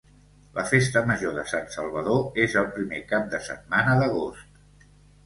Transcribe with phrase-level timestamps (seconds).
[0.53, 4.89] La festa major de Sant Salvador és el primer cap de setmana d'agost.